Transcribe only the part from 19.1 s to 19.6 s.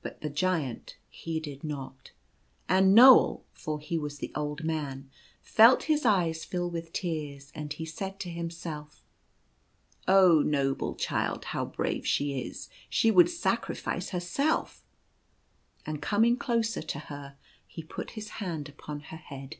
head.